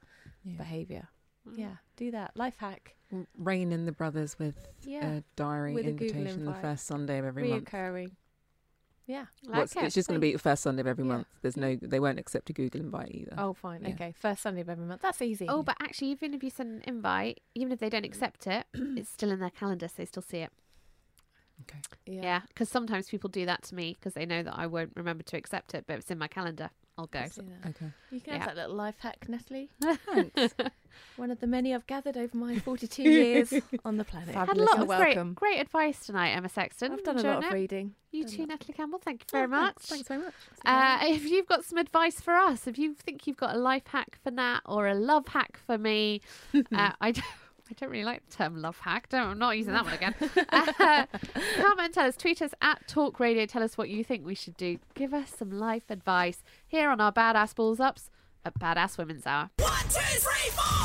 Yeah. 0.43 0.57
behavior. 0.57 1.09
Mm. 1.48 1.58
Yeah, 1.58 1.76
do 1.96 2.10
that. 2.10 2.32
Life 2.36 2.56
hack. 2.58 2.94
Rain 3.38 3.72
in 3.72 3.86
the 3.86 3.92
brothers 3.92 4.36
with 4.38 4.56
Yeah, 4.82 5.06
a 5.06 5.22
diary 5.36 5.74
with 5.74 5.86
a 5.86 5.90
invitation 5.90 6.44
the 6.44 6.54
first 6.54 6.86
Sunday 6.86 7.18
of 7.18 7.24
every 7.24 7.48
month. 7.48 7.70
reoccurring. 7.70 8.12
Yeah. 9.06 9.26
Like 9.44 9.58
What's, 9.58 9.76
it. 9.76 9.84
it's 9.84 9.94
just 9.94 10.08
going 10.08 10.20
to 10.20 10.24
be 10.26 10.32
the 10.32 10.38
first 10.40 10.64
Sunday 10.64 10.80
of 10.80 10.88
every 10.88 11.04
Yeah. 11.04 11.12
month. 11.12 11.26
There's 11.40 11.56
no, 11.56 11.76
they 11.80 12.00
won't 12.00 12.18
accept 12.18 12.50
a 12.50 12.52
Google 12.52 12.80
invite 12.80 13.12
either. 13.14 13.34
Oh, 13.38 13.52
fine. 13.52 13.82
Yeah. 13.82 13.90
Okay. 13.90 14.12
First 14.18 14.42
Sunday 14.42 14.62
of 14.62 14.68
every 14.68 14.84
month. 14.84 15.02
That's 15.02 15.22
easy. 15.22 15.46
Oh, 15.48 15.62
but 15.62 15.76
actually, 15.80 16.08
even 16.08 16.34
if 16.34 16.42
you 16.42 16.50
send 16.50 16.70
an 16.70 16.82
invite, 16.86 17.40
even 17.54 17.70
if 17.72 17.78
they 17.78 17.88
don't 17.88 18.04
accept 18.04 18.48
it, 18.48 18.66
it's 18.74 19.08
still 19.10 19.30
in 19.30 19.38
their 19.38 19.50
calendar, 19.50 19.86
so 19.86 19.94
they 19.98 20.06
still 20.06 20.24
see 20.24 20.38
it. 20.38 20.50
Okay. 21.62 21.78
Yeah, 22.04 22.40
because 22.48 22.68
sometimes 22.68 23.08
people 23.08 23.30
do 23.30 23.46
that 23.46 23.62
to 23.64 23.74
me 23.74 23.94
because 23.98 24.14
they 24.14 24.26
know 24.26 24.42
that 24.42 24.54
I 24.56 24.66
won't 24.66 24.92
remember 24.94 25.22
to 25.24 25.36
accept 25.36 25.74
it, 25.74 25.84
but 25.86 25.98
it's 25.98 26.10
in 26.10 26.18
my 26.18 26.28
calendar. 26.28 26.70
I'll 26.98 27.06
go. 27.06 27.20
Do 27.34 27.42
that. 27.62 27.68
Okay. 27.70 27.92
You 28.10 28.20
can 28.20 28.32
Yeah. 28.34 28.38
have 28.38 28.46
that 28.46 28.56
little 28.56 28.74
life 28.76 28.94
hack, 29.00 29.28
Natalie. 29.28 29.68
Thanks. 29.82 30.54
One 31.16 31.30
of 31.30 31.40
the 31.40 31.46
many 31.46 31.74
I've 31.74 31.86
gathered 31.86 32.16
over 32.16 32.34
my 32.34 32.58
42 32.58 33.02
years 33.10 33.52
on 33.84 33.98
the 33.98 34.04
planet. 34.04 34.34
Had 34.34 34.44
a 34.44 34.46
Fabulous. 34.46 34.68
lot 34.70 34.76
You're 34.78 34.82
of 34.82 34.88
great, 35.00 35.16
welcome. 35.16 35.34
great 35.34 35.60
advice 35.60 36.06
tonight, 36.06 36.30
Emma 36.30 36.48
Sexton. 36.48 36.92
I've 36.92 37.04
done 37.04 37.16
a 37.16 37.18
Enjoying 37.18 37.34
lot 37.34 37.44
of 37.44 37.50
it? 37.50 37.54
reading. 37.54 37.94
You 38.12 38.22
Done 38.24 38.32
a 38.32 38.36
too, 38.36 38.42
lot. 38.42 38.48
Natalie 38.48 38.74
Campbell. 38.74 38.98
Thank 39.04 39.20
you 39.20 39.26
Oh, 39.34 39.36
very 39.36 39.48
much. 39.48 39.74
Thanks, 39.76 39.88
thanks 39.88 40.08
very 40.08 40.20
much. 40.22 40.34
Uh, 40.64 40.98
if 41.02 41.24
you've 41.28 41.46
got 41.46 41.64
some 41.64 41.76
advice 41.76 42.18
for 42.20 42.34
us, 42.34 42.66
if 42.66 42.78
you 42.78 42.94
think 42.94 43.26
you've 43.26 43.36
got 43.36 43.54
a 43.54 43.58
life 43.58 43.86
hack 43.88 44.18
for 44.22 44.30
Nat 44.30 44.60
or 44.64 44.88
a 44.88 44.94
love 44.94 45.28
hack 45.28 45.58
for 45.66 45.76
me, 45.76 46.22
uh, 46.74 46.92
I 47.00 47.12
don't. 47.12 47.24
I 47.70 47.75
don't 47.75 47.90
really 47.90 48.04
like 48.04 48.28
the 48.28 48.37
term 48.37 48.61
love 48.62 48.78
hack. 48.78 49.08
Don't, 49.08 49.26
I'm 49.28 49.38
not 49.38 49.56
using 49.56 49.73
that 49.73 49.85
one 49.85 49.94
again. 49.94 50.14
Uh, 50.49 51.06
come 51.56 51.78
and 51.80 51.92
tell 51.92 52.06
us. 52.06 52.16
Tweet 52.16 52.40
us 52.40 52.52
at 52.62 52.87
Talk 52.87 53.18
Radio. 53.20 53.46
Tell 53.46 53.62
us 53.62 53.76
what 53.76 53.88
you 53.88 54.04
think 54.04 54.25
we 54.25 54.35
should 54.35 54.56
do. 54.56 54.78
Give 54.94 55.12
us 55.12 55.32
some 55.37 55.50
life 55.50 55.90
advice 55.90 56.42
here 56.66 56.88
on 56.90 57.00
our 57.00 57.12
Badass 57.12 57.54
Balls 57.54 57.80
Ups 57.80 58.11
at 58.44 58.58
Badass 58.58 58.96
Women's 58.96 59.26
Hour. 59.26 59.50
One, 59.58 59.73
two, 59.88 60.00
three, 60.00 60.50
four. 60.50 60.76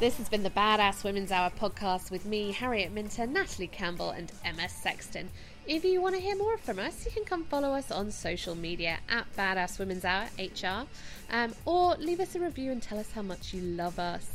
This 0.00 0.16
has 0.18 0.28
been 0.28 0.44
the 0.44 0.50
Badass 0.50 1.02
Women's 1.02 1.32
Hour 1.32 1.50
podcast 1.50 2.12
with 2.12 2.24
me, 2.24 2.52
Harriet 2.52 2.92
Minter, 2.92 3.26
Natalie 3.26 3.66
Campbell, 3.66 4.10
and 4.10 4.30
Emma 4.44 4.68
Sexton. 4.68 5.28
If 5.68 5.84
you 5.84 6.00
want 6.00 6.14
to 6.14 6.20
hear 6.22 6.34
more 6.34 6.56
from 6.56 6.78
us, 6.78 7.04
you 7.04 7.10
can 7.12 7.26
come 7.26 7.44
follow 7.44 7.74
us 7.74 7.90
on 7.90 8.10
social 8.10 8.54
media 8.54 9.00
at 9.10 9.26
Badass 9.36 9.78
Women's 9.78 10.02
Hour 10.02 10.30
HR, 10.38 10.86
um, 11.30 11.54
or 11.66 11.94
leave 11.96 12.20
us 12.20 12.34
a 12.34 12.40
review 12.40 12.72
and 12.72 12.82
tell 12.82 12.98
us 12.98 13.12
how 13.12 13.20
much 13.20 13.52
you 13.52 13.60
love 13.60 13.98
us. 13.98 14.26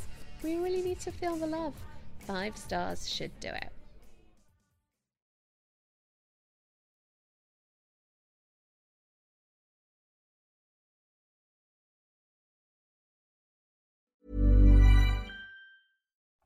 We 0.44 0.58
really 0.58 0.84
need 0.84 1.00
to 1.00 1.12
feel 1.12 1.36
the 1.36 1.48
love. 1.48 1.74
Five 2.20 2.56
stars 2.56 3.10
should 3.10 3.32
do 3.40 3.48
it. 3.48 3.72